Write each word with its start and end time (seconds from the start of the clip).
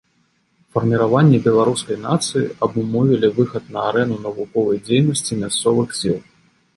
Фарміраванне 0.75 1.39
беларускай 1.47 1.99
нацыі 2.05 2.41
абумовілі 2.67 3.29
выхад 3.35 3.63
на 3.75 3.83
арэну 3.91 4.17
навуковай 4.25 4.81
дзейнасці 4.89 5.39
мясцовых 5.43 5.93
сіл. 5.99 6.17